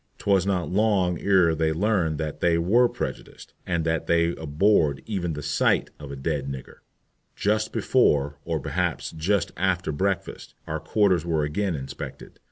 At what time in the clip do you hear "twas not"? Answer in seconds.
0.17-0.67